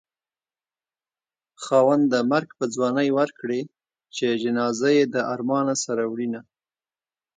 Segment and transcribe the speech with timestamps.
[1.63, 3.61] خاونده مرګ په ځوانۍ ورکړې
[4.15, 6.41] چې جنازه يې د ارمانه سره وړينه